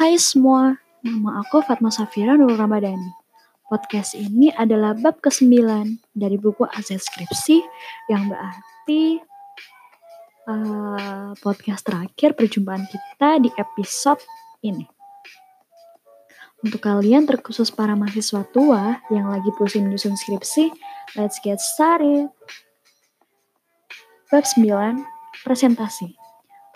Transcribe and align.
Hai 0.00 0.16
semua, 0.16 0.80
nama 1.04 1.44
aku 1.44 1.60
Fatma 1.60 1.92
Safira 1.92 2.32
Nur 2.32 2.56
Ramadhani. 2.56 3.12
Podcast 3.68 4.16
ini 4.16 4.48
adalah 4.48 4.96
bab 4.96 5.20
ke-9 5.20 5.60
dari 6.16 6.40
buku 6.40 6.64
Aset 6.72 7.04
Skripsi 7.04 7.60
yang 8.08 8.32
berarti 8.32 9.20
uh, 10.48 11.36
podcast 11.44 11.84
terakhir 11.84 12.32
perjumpaan 12.32 12.88
kita 12.88 13.44
di 13.44 13.52
episode 13.60 14.24
ini. 14.64 14.88
Untuk 16.64 16.80
kalian 16.80 17.28
terkhusus 17.28 17.68
para 17.68 17.92
mahasiswa 17.92 18.40
tua 18.56 19.04
yang 19.12 19.28
lagi 19.28 19.52
pusing 19.60 19.84
menyusun 19.84 20.16
skripsi, 20.16 20.72
let's 21.20 21.36
get 21.44 21.60
started. 21.60 22.32
Bab 24.32 24.48
9, 24.48 24.64
presentasi. 25.44 26.19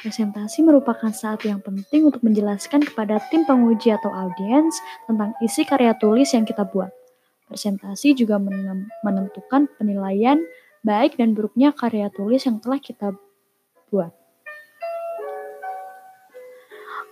Presentasi 0.05 0.61
merupakan 0.61 1.09
saat 1.17 1.49
yang 1.49 1.65
penting 1.65 2.05
untuk 2.05 2.21
menjelaskan 2.21 2.85
kepada 2.85 3.25
tim 3.33 3.49
penguji 3.49 3.89
atau 3.89 4.13
audiens 4.13 4.77
tentang 5.09 5.33
isi 5.41 5.65
karya 5.65 5.97
tulis 5.97 6.29
yang 6.37 6.45
kita 6.45 6.61
buat. 6.69 6.93
Presentasi 7.49 8.13
juga 8.13 8.37
menentukan 9.01 9.65
penilaian 9.81 10.45
baik 10.85 11.17
dan 11.17 11.33
buruknya 11.33 11.73
karya 11.73 12.13
tulis 12.13 12.45
yang 12.45 12.61
telah 12.61 12.77
kita 12.85 13.17
buat. 13.89 14.13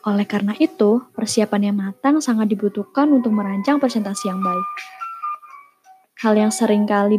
Oleh 0.05 0.29
karena 0.29 0.53
itu, 0.61 1.01
persiapan 1.17 1.73
yang 1.73 1.77
matang 1.81 2.21
sangat 2.21 2.53
dibutuhkan 2.53 3.09
untuk 3.09 3.33
merancang 3.33 3.81
presentasi 3.81 4.29
yang 4.29 4.45
baik. 4.45 4.69
Hal 6.23 6.39
yang 6.39 6.55
sering 6.55 6.87
kali 6.87 7.19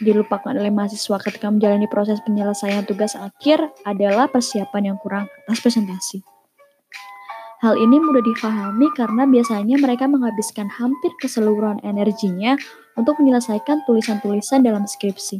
dilupakan 0.00 0.56
oleh 0.56 0.72
mahasiswa 0.72 1.20
ketika 1.20 1.52
menjalani 1.52 1.84
proses 1.84 2.16
penyelesaian 2.24 2.80
tugas 2.88 3.12
akhir 3.12 3.60
adalah 3.84 4.24
persiapan 4.24 4.88
yang 4.88 4.98
kurang 5.04 5.28
atas 5.44 5.60
presentasi. 5.60 6.24
Hal 7.60 7.76
ini 7.76 8.00
mudah 8.00 8.24
difahami 8.24 8.88
karena 8.96 9.28
biasanya 9.28 9.76
mereka 9.76 10.08
menghabiskan 10.08 10.72
hampir 10.72 11.12
keseluruhan 11.20 11.84
energinya 11.84 12.56
untuk 12.96 13.20
menyelesaikan 13.20 13.84
tulisan-tulisan 13.84 14.64
dalam 14.64 14.88
skripsi. 14.88 15.36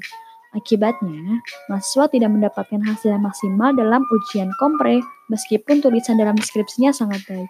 Akibatnya, 0.52 1.40
mahasiswa 1.72 2.12
tidak 2.12 2.28
mendapatkan 2.28 2.82
hasil 2.84 3.16
yang 3.16 3.24
maksimal 3.24 3.72
dalam 3.72 4.04
ujian 4.04 4.52
kompre 4.60 5.00
meskipun 5.32 5.80
tulisan 5.80 6.20
dalam 6.20 6.36
skripsinya 6.36 6.92
sangat 6.92 7.24
baik. 7.24 7.48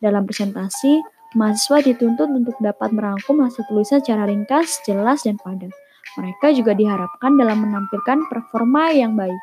Dalam 0.00 0.24
presentasi, 0.24 1.04
Mahasiswa 1.36 1.84
dituntut 1.84 2.32
untuk 2.32 2.56
dapat 2.56 2.88
merangkum 2.88 3.44
hasil 3.44 3.68
tulisan 3.68 4.00
secara 4.00 4.24
ringkas, 4.24 4.80
jelas, 4.88 5.28
dan 5.28 5.36
padat. 5.36 5.68
Mereka 6.16 6.56
juga 6.56 6.72
diharapkan 6.72 7.36
dalam 7.36 7.68
menampilkan 7.68 8.32
performa 8.32 8.88
yang 8.96 9.12
baik. 9.12 9.36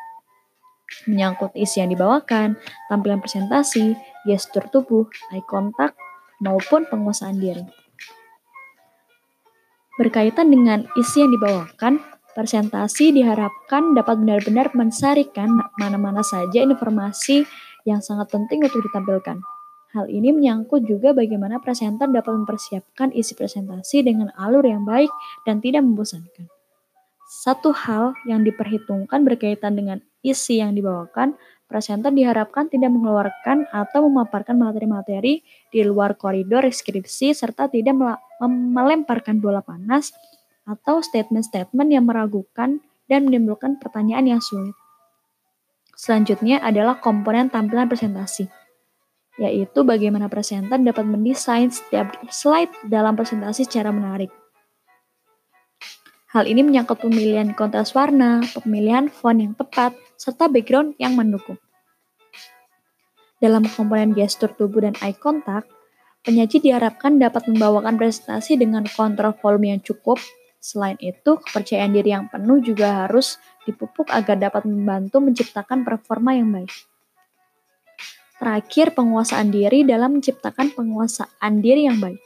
Menyangkut 1.06 1.54
isi 1.54 1.78
yang 1.78 1.94
dibawakan, 1.94 2.58
tampilan 2.90 3.22
presentasi, 3.22 3.94
gestur 4.26 4.66
tubuh, 4.74 5.06
eye 5.30 5.42
contact, 5.46 5.94
maupun 6.42 6.90
penguasaan 6.90 7.38
diri. 7.38 7.62
Berkaitan 9.96 10.50
dengan 10.50 10.84
isi 10.98 11.22
yang 11.22 11.32
dibawakan, 11.32 12.02
presentasi 12.36 13.16
diharapkan 13.16 13.96
dapat 13.96 14.20
benar-benar 14.20 14.74
mensarikan 14.76 15.48
mana-mana 15.80 16.20
saja 16.20 16.60
informasi 16.60 17.48
yang 17.88 18.04
sangat 18.04 18.28
penting 18.28 18.60
untuk 18.60 18.84
ditampilkan. 18.84 19.55
Hal 19.96 20.12
ini 20.12 20.28
menyangkut 20.28 20.84
juga 20.84 21.16
bagaimana 21.16 21.56
presenter 21.56 22.04
dapat 22.12 22.28
mempersiapkan 22.28 23.16
isi 23.16 23.32
presentasi 23.32 24.04
dengan 24.04 24.28
alur 24.36 24.60
yang 24.60 24.84
baik 24.84 25.08
dan 25.48 25.64
tidak 25.64 25.88
membosankan. 25.88 26.52
Satu 27.24 27.72
hal 27.72 28.12
yang 28.28 28.44
diperhitungkan 28.44 29.24
berkaitan 29.24 29.72
dengan 29.72 30.04
isi 30.20 30.60
yang 30.60 30.76
dibawakan, 30.76 31.40
presenter 31.64 32.12
diharapkan 32.12 32.68
tidak 32.68 32.92
mengeluarkan 32.92 33.72
atau 33.72 34.04
memaparkan 34.04 34.60
materi-materi 34.60 35.40
di 35.72 35.80
luar 35.80 36.12
koridor 36.20 36.68
skripsi 36.68 37.32
serta 37.32 37.72
tidak 37.72 37.96
melemparkan 38.44 39.40
bola 39.40 39.64
panas 39.64 40.12
atau 40.68 41.00
statement-statement 41.00 41.88
yang 41.88 42.04
meragukan 42.04 42.84
dan 43.08 43.32
menimbulkan 43.32 43.80
pertanyaan 43.80 44.36
yang 44.36 44.42
sulit. 44.44 44.76
Selanjutnya 45.96 46.60
adalah 46.60 47.00
komponen 47.00 47.48
tampilan 47.48 47.88
presentasi 47.88 48.65
yaitu 49.36 49.84
bagaimana 49.84 50.32
presenter 50.32 50.80
dapat 50.80 51.04
mendesain 51.04 51.68
setiap 51.68 52.16
slide 52.32 52.72
dalam 52.88 53.12
presentasi 53.16 53.68
secara 53.68 53.92
menarik. 53.92 54.32
Hal 56.32 56.44
ini 56.44 56.60
menyangkut 56.60 57.00
pemilihan 57.00 57.56
kontras 57.56 57.96
warna, 57.96 58.44
pemilihan 58.52 59.08
font 59.08 59.40
yang 59.40 59.56
tepat, 59.56 59.96
serta 60.20 60.52
background 60.52 60.92
yang 61.00 61.16
mendukung. 61.16 61.56
Dalam 63.40 63.68
komponen 63.68 64.16
gestur 64.16 64.52
tubuh 64.52 64.84
dan 64.84 64.96
eye 65.04 65.16
contact, 65.16 65.68
penyaji 66.24 66.60
diharapkan 66.60 67.20
dapat 67.20 67.46
membawakan 67.48 68.00
presentasi 68.00 68.56
dengan 68.56 68.84
kontrol 68.88 69.36
volume 69.38 69.76
yang 69.76 69.80
cukup. 69.84 70.20
Selain 70.58 70.98
itu, 70.98 71.38
kepercayaan 71.38 71.94
diri 71.94 72.10
yang 72.10 72.26
penuh 72.26 72.58
juga 72.58 73.06
harus 73.06 73.38
dipupuk 73.68 74.10
agar 74.10 74.40
dapat 74.40 74.66
membantu 74.66 75.22
menciptakan 75.22 75.84
performa 75.84 76.34
yang 76.34 76.50
baik. 76.50 76.95
Terakhir, 78.36 78.92
penguasaan 78.92 79.48
diri 79.48 79.82
dalam 79.82 80.20
menciptakan 80.20 80.76
penguasaan 80.76 81.52
diri 81.64 81.88
yang 81.88 81.96
baik. 81.96 82.20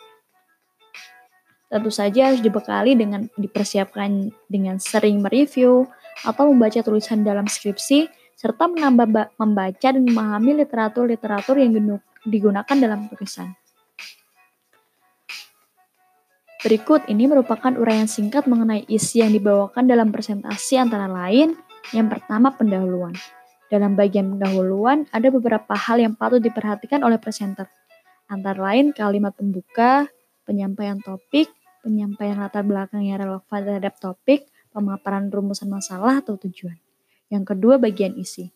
Tentu 1.71 1.91
saja 1.95 2.35
harus 2.35 2.43
dibekali 2.43 2.99
dengan 2.99 3.31
dipersiapkan 3.39 4.35
dengan 4.51 4.83
sering 4.83 5.23
mereview 5.23 5.87
atau 6.27 6.51
membaca 6.51 6.83
tulisan 6.83 7.23
dalam 7.23 7.47
skripsi, 7.47 8.11
serta 8.35 8.67
menambah 8.67 9.39
membaca 9.39 9.89
dan 9.95 10.03
memahami 10.03 10.67
literatur-literatur 10.67 11.63
yang 11.63 11.71
digunakan 12.27 12.77
dalam 12.77 13.07
tulisan. 13.07 13.55
Berikut 16.61 17.07
ini 17.09 17.25
merupakan 17.25 17.73
uraian 17.79 18.05
singkat 18.05 18.45
mengenai 18.45 18.85
isi 18.91 19.23
yang 19.23 19.33
dibawakan 19.33 19.89
dalam 19.89 20.13
presentasi 20.13 20.77
antara 20.77 21.09
lain, 21.09 21.57
yang 21.95 22.11
pertama 22.11 22.53
pendahuluan. 22.53 23.17
Dalam 23.71 23.95
bagian 23.95 24.35
pendahuluan, 24.35 25.07
ada 25.15 25.31
beberapa 25.31 25.79
hal 25.79 26.03
yang 26.03 26.19
patut 26.19 26.43
diperhatikan 26.43 27.07
oleh 27.07 27.23
presenter. 27.23 27.71
Antara 28.27 28.59
lain 28.59 28.91
kalimat 28.91 29.31
pembuka, 29.31 30.11
penyampaian 30.43 30.99
topik, 30.99 31.47
penyampaian 31.87 32.35
latar 32.43 32.67
belakang 32.67 33.07
yang 33.07 33.23
relevan 33.23 33.61
terhadap 33.63 33.95
topik, 34.03 34.51
pemaparan 34.75 35.31
rumusan 35.31 35.71
masalah 35.71 36.19
atau 36.19 36.35
tujuan. 36.35 36.75
Yang 37.31 37.55
kedua, 37.55 37.79
bagian 37.79 38.19
isi. 38.19 38.51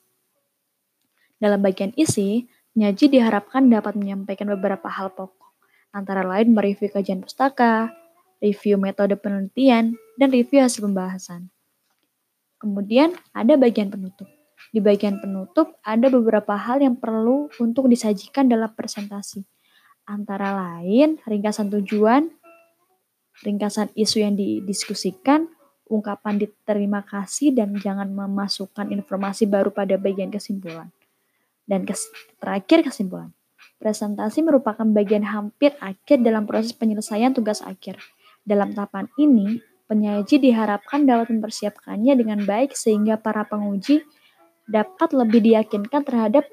Dalam 1.38 1.62
bagian 1.62 1.94
isi, 1.94 2.50
penyaji 2.74 3.06
diharapkan 3.14 3.70
dapat 3.70 3.94
menyampaikan 3.94 4.50
beberapa 4.50 4.90
hal 4.90 5.14
pokok, 5.14 5.54
antara 5.94 6.26
lain 6.26 6.50
mereview 6.50 6.90
kajian 6.90 7.22
pustaka, 7.22 7.94
review 8.42 8.82
metode 8.82 9.14
penelitian, 9.14 9.94
dan 10.18 10.28
review 10.34 10.58
hasil 10.58 10.82
pembahasan. 10.82 11.54
Kemudian 12.58 13.14
ada 13.30 13.54
bagian 13.54 13.94
penutup. 13.94 14.33
Di 14.74 14.82
bagian 14.82 15.22
penutup, 15.22 15.78
ada 15.86 16.10
beberapa 16.10 16.58
hal 16.58 16.82
yang 16.82 16.98
perlu 16.98 17.46
untuk 17.62 17.86
disajikan 17.86 18.50
dalam 18.50 18.74
presentasi. 18.74 19.46
Antara 20.02 20.50
lain, 20.50 21.22
ringkasan 21.22 21.70
tujuan, 21.70 22.26
ringkasan 23.46 23.94
isu 23.94 24.26
yang 24.26 24.34
didiskusikan, 24.34 25.46
ungkapan 25.86 26.42
diterima 26.42 27.06
kasih, 27.06 27.54
dan 27.54 27.78
jangan 27.78 28.10
memasukkan 28.10 28.90
informasi 28.90 29.46
baru 29.46 29.70
pada 29.70 29.94
bagian 29.94 30.34
kesimpulan. 30.34 30.90
Dan 31.62 31.86
kes 31.86 32.10
terakhir 32.42 32.82
kesimpulan. 32.82 33.30
Presentasi 33.78 34.42
merupakan 34.42 34.90
bagian 34.90 35.22
hampir 35.22 35.78
akhir 35.78 36.18
dalam 36.26 36.50
proses 36.50 36.74
penyelesaian 36.74 37.30
tugas 37.30 37.62
akhir. 37.62 38.02
Dalam 38.42 38.74
tahapan 38.74 39.06
ini, 39.22 39.62
penyaji 39.86 40.42
diharapkan 40.42 41.06
dapat 41.06 41.30
mempersiapkannya 41.30 42.18
dengan 42.18 42.42
baik 42.42 42.74
sehingga 42.74 43.22
para 43.22 43.46
penguji 43.46 44.02
dapat 44.68 45.12
lebih 45.12 45.40
diyakinkan 45.44 46.02
terhadap 46.04 46.48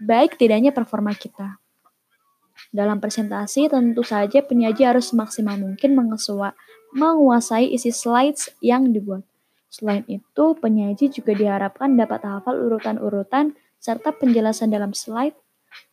baik 0.00 0.40
tidaknya 0.40 0.72
performa 0.72 1.12
kita. 1.12 1.60
Dalam 2.70 3.02
presentasi, 3.02 3.66
tentu 3.66 4.06
saja 4.06 4.44
penyaji 4.44 4.82
harus 4.86 5.10
semaksimal 5.10 5.58
mungkin 5.58 5.96
menguasai 6.94 7.72
isi 7.72 7.90
slides 7.90 8.54
yang 8.62 8.94
dibuat. 8.94 9.26
Selain 9.70 10.02
itu, 10.06 10.44
penyaji 10.58 11.10
juga 11.10 11.32
diharapkan 11.34 11.94
dapat 11.94 12.26
hafal 12.26 12.58
urutan-urutan 12.58 13.54
serta 13.78 14.14
penjelasan 14.14 14.70
dalam 14.70 14.94
slide. 14.94 15.34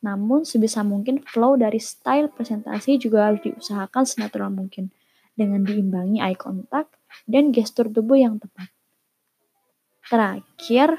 Namun, 0.01 0.45
sebisa 0.45 0.81
mungkin 0.81 1.21
flow 1.21 1.57
dari 1.57 1.77
style 1.77 2.33
presentasi 2.33 2.97
juga 2.97 3.29
harus 3.29 3.41
diusahakan 3.45 4.03
senatural 4.05 4.49
mungkin 4.49 4.89
dengan 5.37 5.61
diimbangi 5.61 6.17
eye 6.17 6.37
contact 6.37 6.97
dan 7.29 7.53
gestur 7.53 7.89
tubuh 7.93 8.17
yang 8.17 8.41
tepat. 8.41 8.73
Terakhir, 10.09 10.97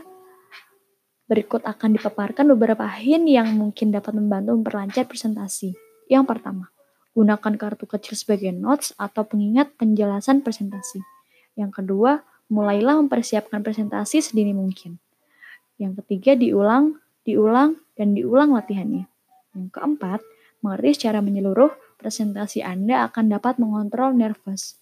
Berikut 1.29 1.61
akan 1.63 2.01
dipaparkan 2.01 2.49
beberapa 2.57 2.89
hint 2.89 3.29
yang 3.29 3.53
mungkin 3.53 3.93
dapat 3.93 4.17
membantu 4.17 4.57
memperlancar 4.57 5.05
presentasi. 5.05 5.77
Yang 6.09 6.25
pertama, 6.25 6.73
gunakan 7.13 7.53
kartu 7.61 7.85
kecil 7.85 8.17
sebagai 8.17 8.49
notes 8.57 8.97
atau 8.97 9.29
pengingat 9.29 9.77
penjelasan 9.77 10.41
presentasi. 10.41 11.05
Yang 11.55 11.85
kedua, 11.85 12.25
mulailah 12.49 12.97
mempersiapkan 13.05 13.61
presentasi 13.61 14.25
sedini 14.25 14.57
mungkin. 14.57 14.97
Yang 15.77 16.03
ketiga, 16.03 16.33
diulang, 16.33 16.97
diulang, 17.29 17.77
dan 17.93 18.17
diulang 18.17 18.57
latihannya. 18.57 19.05
Yang 19.53 19.69
keempat, 19.77 20.25
Mengerti 20.59 20.99
secara 20.99 21.23
menyeluruh, 21.23 21.71
presentasi 22.03 22.67
Anda 22.67 23.07
akan 23.07 23.31
dapat 23.31 23.63
mengontrol 23.63 24.11
nervous. 24.11 24.79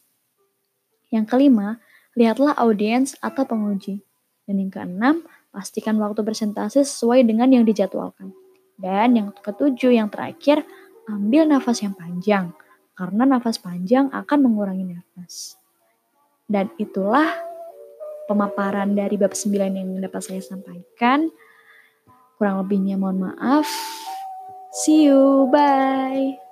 Yang 1.12 1.36
kelima, 1.36 1.84
lihatlah 2.16 2.56
audiens 2.56 3.12
atau 3.20 3.44
penguji. 3.44 4.00
Dan 4.48 4.62
yang 4.64 4.72
keenam, 4.72 5.16
pastikan 5.56 5.96
waktu 5.96 6.20
presentasi 6.20 6.84
sesuai 6.84 7.24
dengan 7.24 7.48
yang 7.48 7.64
dijadwalkan. 7.64 8.36
Dan 8.76 9.16
yang 9.16 9.28
ketujuh, 9.32 9.96
yang 9.96 10.12
terakhir, 10.12 10.68
ambil 11.08 11.48
nafas 11.48 11.80
yang 11.80 11.96
panjang. 11.96 12.52
Karena 12.92 13.24
nafas 13.24 13.56
panjang 13.56 14.12
akan 14.12 14.38
mengurangi 14.44 14.84
nervous. 14.84 15.56
Dan 16.44 16.68
itulah 16.76 17.32
pemaparan 18.28 18.92
dari 18.92 19.16
bab 19.16 19.32
9 19.32 19.72
yang 19.72 19.88
dapat 19.96 20.20
saya 20.20 20.44
sampaikan. 20.44 21.32
Kurang 22.36 22.60
lebihnya 22.60 23.00
mohon 23.00 23.32
maaf. 23.32 23.64
See 24.84 25.08
you, 25.08 25.48
bye. 25.48 26.45